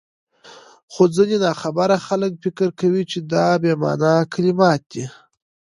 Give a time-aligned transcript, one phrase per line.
[0.91, 5.05] خو ځيني ناخبره خلک فکر کوي چي دا بې مانا کلمات دي،